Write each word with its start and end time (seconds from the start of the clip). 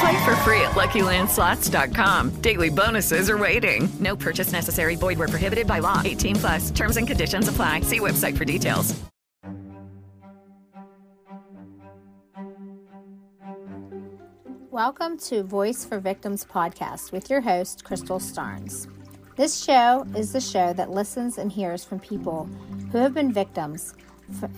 Play 0.00 0.24
for 0.24 0.36
free 0.36 0.60
at 0.60 0.72
LuckyLandSlots.com. 0.72 2.40
Daily 2.42 2.68
bonuses 2.68 3.30
are 3.30 3.38
waiting. 3.38 3.88
No 3.98 4.14
purchase 4.14 4.52
necessary. 4.52 4.96
Void 4.96 5.18
where 5.18 5.28
prohibited 5.28 5.66
by 5.66 5.78
law. 5.78 6.02
18 6.04 6.36
plus. 6.36 6.70
Terms 6.70 6.96
and 6.96 7.06
conditions 7.06 7.48
apply. 7.48 7.80
See 7.80 8.00
website 8.00 8.36
for 8.36 8.44
details. 8.44 8.94
Welcome 14.70 15.16
to 15.20 15.42
Voice 15.42 15.86
for 15.86 15.98
Victims 16.00 16.44
podcast 16.44 17.10
with 17.10 17.30
your 17.30 17.40
host, 17.40 17.82
Crystal 17.82 18.18
Starnes. 18.18 18.86
This 19.34 19.64
show 19.64 20.06
is 20.14 20.32
the 20.32 20.40
show 20.42 20.74
that 20.74 20.90
listens 20.90 21.38
and 21.38 21.50
hears 21.50 21.82
from 21.82 21.98
people 21.98 22.44
who 22.92 22.98
have 22.98 23.14
been 23.14 23.32
victims 23.32 23.94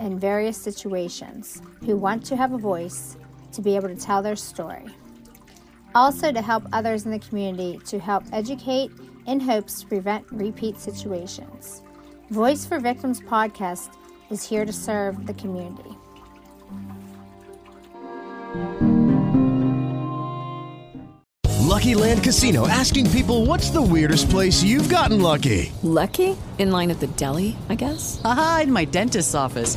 in 0.01 0.19
various 0.19 0.57
situations, 0.61 1.63
who 1.87 1.97
want 1.97 2.25
to 2.27 2.37
have 2.37 2.53
a 2.53 2.59
voice 2.59 3.17
to 3.53 3.63
be 3.63 3.77
able 3.77 3.87
to 3.87 3.95
tell 3.95 4.21
their 4.21 4.35
story. 4.35 4.87
Also, 5.99 6.31
to 6.31 6.41
help 6.41 6.63
others 6.73 7.07
in 7.07 7.11
the 7.11 7.19
community 7.19 7.81
to 7.87 7.99
help 7.99 8.23
educate 8.33 8.93
in 9.27 9.41
hopes 9.41 9.81
to 9.81 9.87
prevent 9.89 10.25
repeat 10.31 10.79
situations. 10.79 11.83
Voice 12.31 12.65
for 12.65 12.79
Victims 12.79 13.19
podcast 13.21 13.91
is 14.31 14.45
here 14.45 14.65
to 14.65 14.73
serve 14.73 15.27
the 15.27 15.35
community. 15.35 15.91
Lucky 21.67 21.97
Land 21.97 22.23
Casino 22.23 22.69
asking 22.69 23.11
people 23.11 23.45
what's 23.47 23.71
the 23.71 23.83
weirdest 23.83 24.31
place 24.31 24.63
you've 24.63 24.89
gotten 24.89 25.21
lucky? 25.21 25.73
Lucky? 25.83 26.37
In 26.59 26.71
line 26.71 26.93
at 26.93 27.01
the 27.01 27.09
deli, 27.09 27.57
I 27.69 27.75
guess? 27.75 28.21
Aha, 28.25 28.61
in 28.63 28.73
my 28.73 28.85
dentist's 28.85 29.35
office. 29.35 29.77